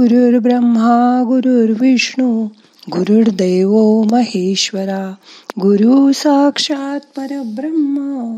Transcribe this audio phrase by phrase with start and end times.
[0.00, 2.44] गुरुर्ब्रह्मा गुरुर्विष्णू
[2.90, 5.14] गुरुर्दैव महेश्वरा
[5.60, 8.36] गुरु साक्षात परब्रह्म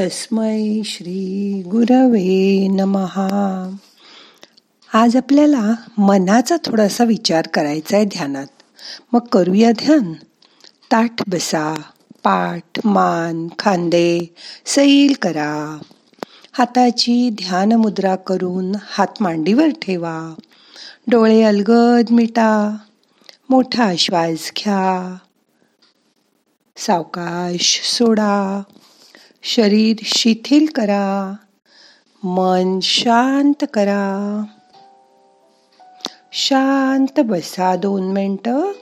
[0.00, 3.76] तस्मै श्री गुरवे नमहा
[4.94, 8.46] आज आपल्याला मनाचा थोडासा विचार करायचा आहे ध्यानात.
[9.12, 10.12] मग करूया ध्यान.
[10.92, 11.82] ताठ बसा
[12.24, 14.34] पाठ मान खांदे
[14.66, 15.78] सैल करा.
[16.52, 20.34] हाताची ध्यान मुद्रा करून हात मांडीवर ठेवा.
[21.06, 22.76] डोळे अलगद मिटा
[23.50, 25.16] मोठा श्वास घ्या.
[26.76, 28.62] सावकाश सोडा.
[29.42, 31.34] शरीर शिथिल करा.
[32.22, 34.44] मन शांत करा.
[36.32, 38.72] शांत बसा दोन मिनटं.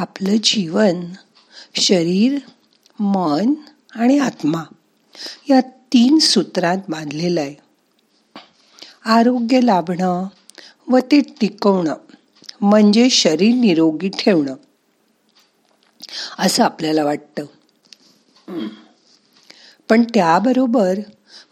[0.00, 1.00] आपलं जीवन
[1.74, 2.38] शरीर
[3.00, 3.54] मन
[3.92, 4.62] आणि आत्मा
[5.50, 7.54] या तीन सूत्रात बांधलेलं आहे.
[9.04, 10.26] आरोग्य लाभणं
[10.88, 11.94] व ते टिकवणं
[12.60, 14.54] म्हणजे शरीर निरोगी ठेवणं.
[16.38, 17.44] असं आपल्याला वाटतं.
[19.88, 20.98] पण त्याबरोबर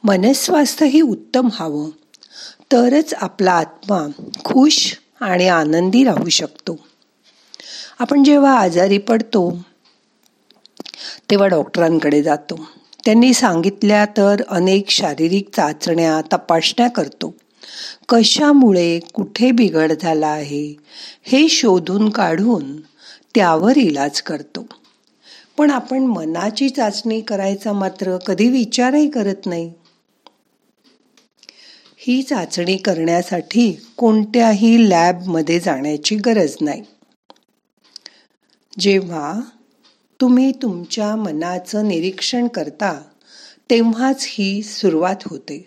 [0.04, 1.90] मनस्वास्थ्यही उत्तम हवं
[2.72, 6.87] तरच आपला आत्मा खुश आणि आनंदी राहू शकतो.
[8.00, 9.58] आपण जेव्हा आजारी पडतो
[11.30, 12.68] तेव्हा डॉक्टरांकडे जातो.
[13.04, 17.34] त्यांनी सांगितल्या तर अनेक शारीरिक चाचण्या तपासण्या करतो.
[18.08, 20.76] कशामुळे कुठे बिघड झाला आहे
[21.22, 22.76] हे शोधून काढून
[23.34, 24.66] त्यावर इलाज करतो.
[25.56, 29.72] पण आपण मनाची चाचणी करायचा मात्र कधी विचारही करत नाही.
[31.98, 36.82] ही चाचणी करण्यासाठी कोणत्याही लॅबमध्ये जाण्याची गरज नाही.
[38.78, 39.40] जेव्हा
[40.20, 43.02] तुम्ही तुमच्या मनाचं निरीक्षण करता
[43.70, 45.64] तेव्हाच ही सुरुवात होते.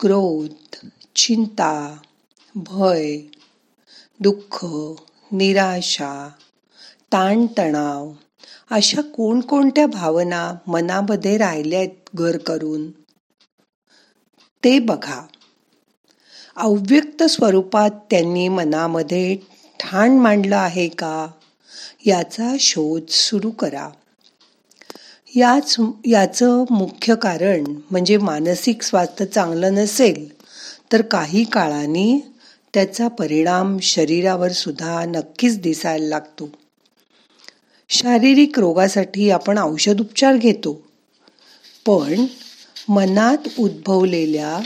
[0.00, 0.86] क्रोध
[1.16, 1.96] चिंता
[2.54, 3.18] भय
[4.20, 4.66] दुःख
[5.32, 6.28] निराशा
[7.12, 8.12] ताणतणाव
[8.70, 12.90] अशा कोणकोणत्या भावना मनामध्ये राहिल्यात घर करून?
[14.64, 15.26] ते बघा.
[16.56, 19.53] अव्यक्त स्वरूपात त्यांनी मनामध्ये
[19.84, 21.26] ठाण मांडलं आहे का?
[22.06, 23.88] याचा शोध सुरू करा.
[25.36, 25.76] याच
[26.06, 30.40] याचं मुख्य कारण म्हणजे मानसिक स्वास्थ्य चांगलं नसेल
[30.92, 32.32] तर काही काळाने
[32.74, 36.48] त्याचा परिणाम शरीरावर सुद्धा नक्कीच दिसायला लागतो.
[37.88, 40.82] शारीरिक रोगासाठी आपण औषध उपचार घेतो.
[41.86, 42.26] पण
[42.88, 44.58] मनात उद्भवलेल्या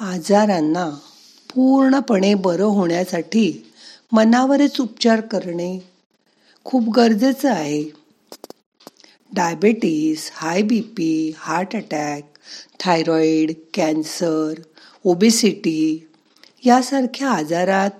[0.00, 0.90] आजारांना
[1.54, 3.72] पूर्णपणे बरं होण्यासाठी
[4.12, 5.78] मनावरच उपचार करणे
[6.64, 7.84] खूप गरजेचं आहे.
[9.32, 12.22] Diabetes high B P heart attack
[12.80, 14.54] thyroid cancer
[15.04, 16.08] obesity
[16.64, 17.90] यासारख्या आजारात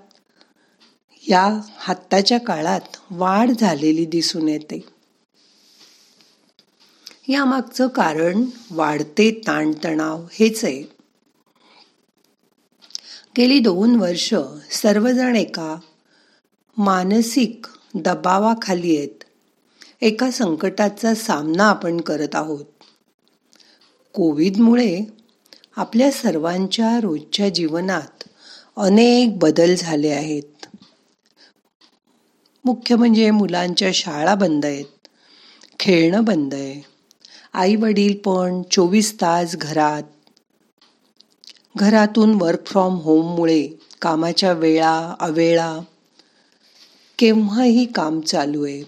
[1.29, 4.85] या हाताच्या काळात वाढ झालेली दिसून येते.
[7.27, 10.94] यामागचं कारण वाढते ताणतणाव हेच आहे.
[13.37, 14.33] गेली दोन वर्ष
[14.71, 15.75] सर्वजण एका
[16.77, 17.65] मानसिक
[17.95, 19.23] दबावाखाली आहेत.
[20.01, 22.65] एका संकटाचा सामना आपण करत आहोत.
[24.13, 25.01] कोविडमुळे
[25.75, 28.23] आपल्या सर्वांच्या रोजच्या जीवनात
[28.77, 30.65] अनेक बदल झाले आहेत.
[32.65, 35.07] मुख्य म्हणजे मुलांच्या शाळा बंद आहेत.
[35.79, 36.85] खेळणं बंद आहे.
[37.53, 40.03] आई वडील पण चोवीस तास घरात
[41.75, 43.67] घरातून वर्क फ्रॉम होममुळे
[44.01, 45.79] कामाच्या वेळा अवेळा
[47.19, 48.83] केव्हाही काम चालू आहे.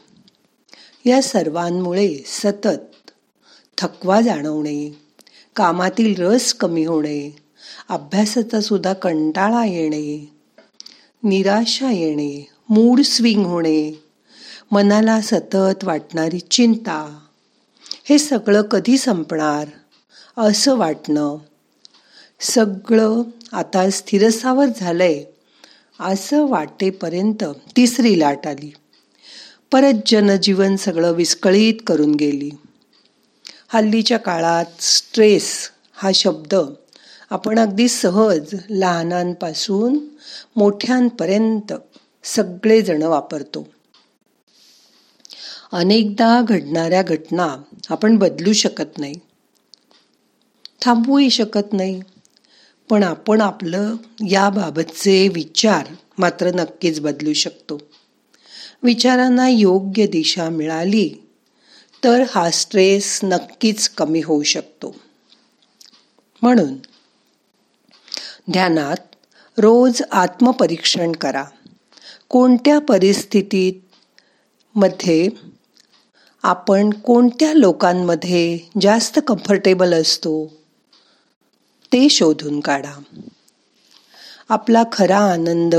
[1.05, 3.11] या सर्वांमुळे सतत
[3.77, 4.97] थकवा जाणवणे
[5.55, 7.35] कामातील रस कमी होणे
[7.89, 10.33] अभ्यासाचा सुद्धा कंटाळा येणे
[11.23, 14.03] निराशा येणे मूड स्विंग होणे
[14.71, 17.19] मनाला सतत वाटणारी चिंता
[18.09, 19.67] हे सगळं कधी संपणार
[20.37, 21.37] असं वाटणं
[22.39, 25.23] सगळं आता स्थिरसावर झालंय
[25.99, 27.43] असं वाटेपर्यंत
[27.77, 28.71] तिसरी लाट आली.
[29.71, 32.49] परत जनजीवन सगळं विस्कळीत करून गेली.
[33.67, 36.55] हल्लीच्या काळात स्ट्रेस हा शब्द
[37.29, 39.99] आपण अगदी सहज लहानांपासून
[40.55, 41.73] मोठ्यांपर्यंत
[42.23, 43.67] सगळेजण वापरतो.
[45.71, 47.55] अनेकदा घडणाऱ्या घटना
[47.89, 49.15] आपण बदलू शकत नाही.
[50.81, 52.01] थांबवूही शकत नाही.
[52.89, 53.95] पण आपण आपलं
[54.29, 55.87] याबाबतचे विचार
[56.17, 57.81] मात्र नक्कीच बदलू शकतो.
[58.83, 61.09] विचारांना योग्य दिशा मिळाली
[62.03, 64.95] तर हा स्ट्रेस नक्कीच कमी होऊ शकतो.
[66.41, 66.73] म्हणून
[68.51, 69.15] ध्यानात
[69.57, 71.43] रोज आत्मपरीक्षण करा.
[72.29, 73.73] कोणत्या परिस्थितीत
[74.75, 75.29] मध्ये
[76.43, 80.56] आपण कोणत्या लोकांमध्ये जास्त कम्फर्टेबल असतो?
[81.93, 82.93] ते शोधून काढा.
[84.49, 85.75] आपला खरा आनंद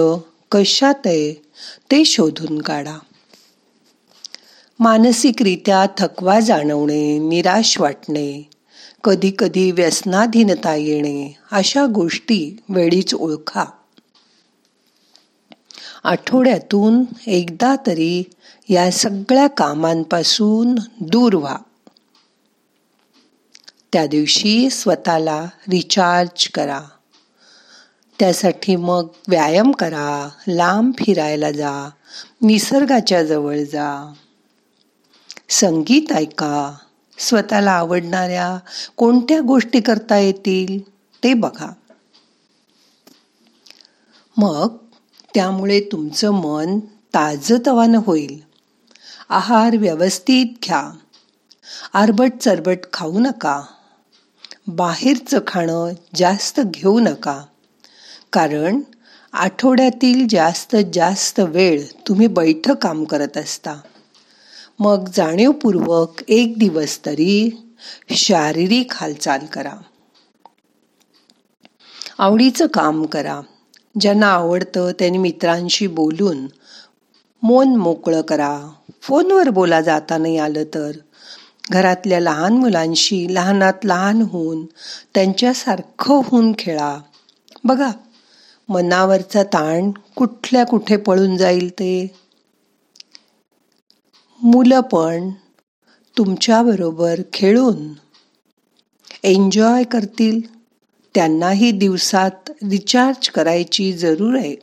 [0.50, 1.32] कशात आहे
[1.90, 2.96] ते शोधून काढा.
[4.78, 8.50] मानसिकरित्या थकवा जाणवणे निराश वाटणे
[9.04, 13.64] कधी कधी व्यसनाधीनता येणे अशा गोष्टी वेळीच ओळखा.
[16.04, 18.22] आठवड्यातून एकदा तरी
[18.68, 21.56] या सगळ्या कामांपासून दूर व्हा.
[23.92, 26.80] त्या दिवशी स्वतःला रिचार्ज करा.
[28.18, 31.90] त्यासाठी मग व्यायाम करा लांब फिरायला जा
[32.42, 34.12] निसर्गाच्या जवळ जा.
[35.48, 36.74] संगीत ऐका.
[37.18, 38.58] स्वतःला आवडणाऱ्या
[38.96, 40.90] कोणत्या गोष्टी करता येतील
[41.24, 41.72] ते बघा.
[44.36, 44.76] मग
[45.34, 46.78] त्यामुळे तुमचं मन
[47.14, 48.40] ताजतवानं होईल.
[49.28, 50.90] आहार व्यवस्थित घ्या.
[51.92, 53.62] आरबट चरबट खाऊ नका.
[54.68, 57.42] बाहेरचं खाणं जास्त घेऊ नका.
[58.32, 58.80] कारण
[59.32, 63.80] आठवड्यातील जास्त जास्त वेळ तुम्ही बैठं काम करत असता.
[64.78, 67.62] मग जाणीवपूर्वक एक दिवस तरी
[68.10, 69.72] शारीरिक हालचाल करा.
[72.18, 73.40] आवडीचं काम करा.
[74.00, 76.46] ज्यांना आवडतं त्यांनी मित्रांशी बोलून
[77.42, 78.70] मन मोकळं करा.
[79.02, 80.90] फोनवर बोला जाता नाही आलं तर.
[81.70, 84.66] घरातल्या लहान मुलांशी लहानात लहान होऊन
[85.14, 86.98] त्यांच्यासारखं होऊन खेळा.
[87.64, 87.90] बघा
[88.68, 92.14] मनावरचा ताण कुठल्या कुठे पळून जाईल ते?
[94.42, 95.30] मुलं पण
[96.18, 97.92] तुमच्याबरोबर खेळून
[99.22, 100.40] एन्जॉय करतील.
[101.14, 104.56] त्यांनाही दिवसात रिचार्ज करायची जरूर आहे.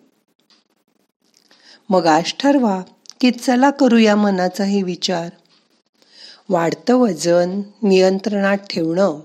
[1.89, 2.81] मग आज ठरवा
[3.21, 5.29] की चला करूया मनाचाही विचार.
[6.49, 9.19] वाढतं वजन नियंत्रणात ठेवणं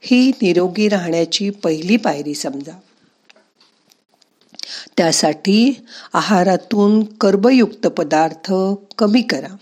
[0.00, 2.72] ही निरोगी राहण्याची पहिली पायरी समजा.
[4.96, 8.52] त्यासाठी आहारातून कर्बयुक्त पदार्थ
[8.98, 9.56] कमी करा.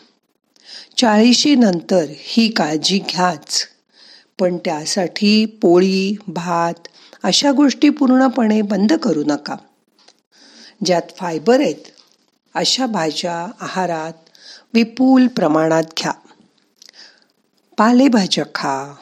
[0.96, 3.68] चाळीशी नंतर ही काळजी घ्याच.
[4.38, 6.88] पण त्यासाठी पोळी भात
[7.22, 9.56] अशा गोष्टी पूर्णपणे बंद करू नका.
[10.84, 11.90] ज्यात फायबर आहेत
[12.54, 14.12] अशा भाज्या आहारात
[14.74, 16.12] विपुल प्रमाणात घ्या.
[17.82, 18.94] पालेभाज्या खा.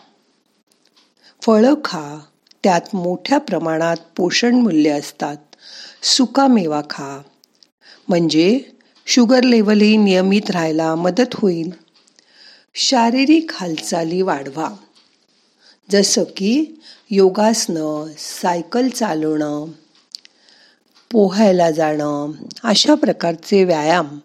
[1.42, 2.18] फळं खा.
[2.62, 5.36] त्यात मोठ्या प्रमाणात पोषण मूल्य असतात.
[6.02, 7.22] सुकामेवा खा.
[8.08, 8.60] म्हणजे
[9.06, 11.70] शुगर लेवलही नियमित राहायला मदत होईल.
[12.74, 14.68] शारीरिक हालचाली वाढवा.
[15.90, 16.64] जसं की
[17.10, 19.64] योगासनं सायकल चालवणं
[21.10, 22.32] पोहायला जाणं
[22.64, 24.18] अशा प्रकारचे व्यायाम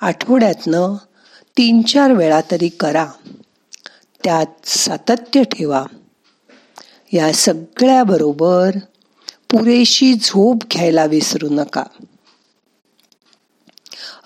[0.00, 0.94] आठवड्यातनं
[1.58, 3.06] तीन चार वेळा तरी करा.
[4.24, 5.84] त्यात सातत्य ठेवा.
[7.12, 8.70] या सगळ्याबरोबर
[9.50, 11.82] पुरेशी झोप घ्यायला विसरू नका.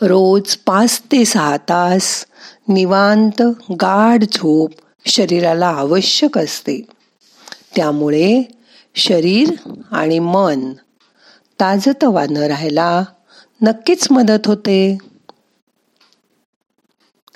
[0.03, 2.27] रोज पाच ते सहा तास
[2.69, 4.71] निवांत गाढ झोप
[5.07, 6.87] शरीराला आवश्यक असते.
[7.77, 8.43] त्यामुळे
[8.95, 9.53] शरीर
[9.91, 10.73] आणि मन
[11.61, 13.05] ताजतवानं राहायला
[13.63, 14.99] नक्कीच मदत होते.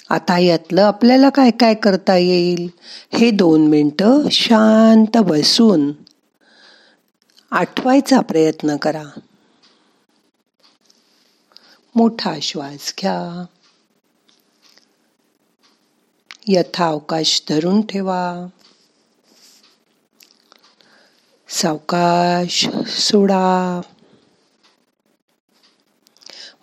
[0.09, 2.71] आता यातलं आपल्याला काय काय करता येईल?
[3.19, 5.93] हे दोन मिनटं शांत बसून
[7.51, 9.03] आठवायचा प्रयत्न करा.
[11.95, 13.45] मोठा श्वास घ्या.
[16.47, 18.47] यथावकाश धरून ठेवा.
[21.49, 23.81] सावकाश सोडा.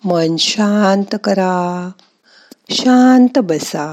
[0.04, 1.90] मन शांत करा.
[2.70, 3.86] शांत बसा.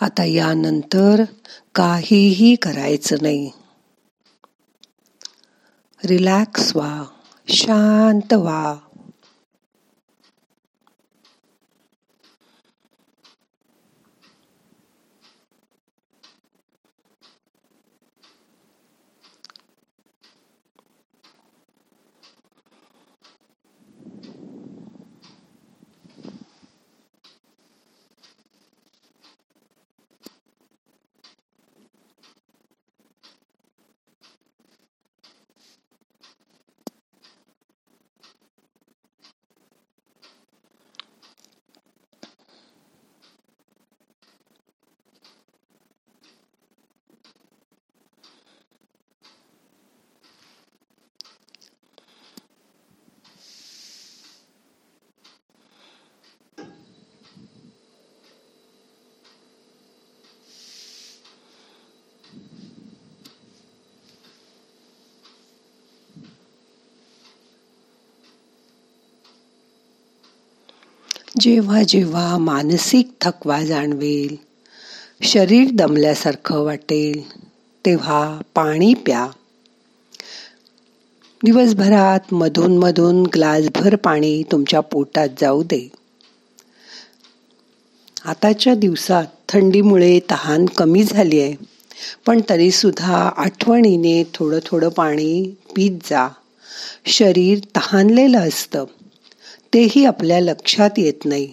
[0.00, 1.22] आता यानंतर
[1.74, 3.50] काहीही करायचं नाही.
[6.04, 7.04] रिलॅक्स व्हा.
[7.50, 8.76] शांत व्हा.
[71.40, 74.36] जेव्हा जेव्हा मानसिक थकवा जाणवेल
[75.22, 77.40] शरीर दमल्यासारखं वाटेल
[77.86, 79.26] तेव्हा पाणी प्या.
[81.44, 85.88] दिवसभरात मधून मधून ग्लासभर पाणी तुमच्या पोटात जाऊ दे.
[88.24, 91.54] आताच्या दिवसात थंडीमुळे तहान कमी झाली आहे
[92.26, 96.28] पण तरीसुद्धा आठवणीने थोडं थोडं पाणी पीत जा.
[97.06, 98.84] शरीर तहानलेलं असतं.
[99.74, 101.52] तेही आपल्या लक्षात येत नाही.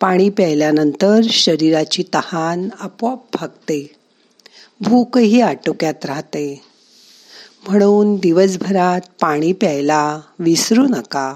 [0.00, 3.90] पाणी प्यायल्यानंतर शरीराची तहान आपोआप भागते.
[4.80, 6.62] भूकही आटोक्यात राहते.
[7.68, 11.34] म्हणून दिवसभरात पाणी प्यायला विसरू नका.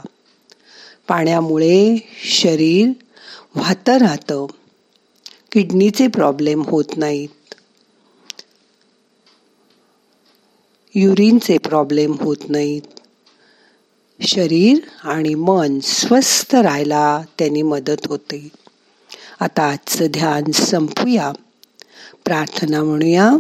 [1.09, 2.89] पाण्यामुळे शरीर
[3.55, 4.47] वाहतं राहतं.
[5.53, 7.55] किडनीचे प्रॉब्लेम होत नाहीत.
[10.95, 13.00] युरिनचे प्रॉब्लेम होत नाहीत.
[14.23, 18.49] शरीर आणि मन स्वस्थ राहायला त्यांनी मदत होते.
[19.41, 21.33] आता आजचं ध्यान संपूया.
[22.25, 23.31] प्रार्थना म्हणूया.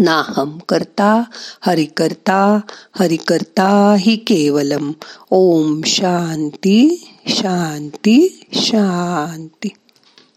[0.00, 1.22] नाहम करता
[1.60, 2.60] हरि करता
[2.98, 4.92] हरि करता हि केवलम.
[5.30, 9.68] ओम शांती शांती शांती.